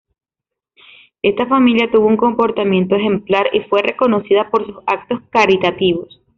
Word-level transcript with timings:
Esta 1.21 1.45
familia 1.45 1.91
tuvo 1.91 2.07
un 2.07 2.17
comportamiento 2.17 2.95
ejemplar 2.95 3.49
y 3.53 3.59
fue 3.69 3.83
reconocida 3.83 4.49
por 4.49 4.65
sus 4.65 4.77
actos 4.87 5.19
caritativos. 5.29 6.19